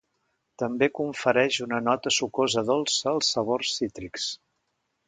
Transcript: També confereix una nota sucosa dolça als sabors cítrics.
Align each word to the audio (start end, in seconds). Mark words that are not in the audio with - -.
També 0.61 0.87
confereix 0.99 1.59
una 1.67 1.83
nota 1.89 2.15
sucosa 2.17 2.65
dolça 2.73 3.07
als 3.13 3.31
sabors 3.37 3.79
cítrics. 3.79 4.31